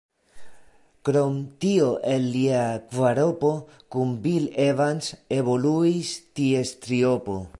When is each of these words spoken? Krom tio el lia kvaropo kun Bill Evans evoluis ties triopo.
Krom 1.09 1.35
tio 1.65 1.89
el 2.13 2.25
lia 2.37 2.63
kvaropo 2.93 3.53
kun 3.95 4.15
Bill 4.25 4.49
Evans 4.67 5.13
evoluis 5.41 6.17
ties 6.41 6.75
triopo. 6.87 7.41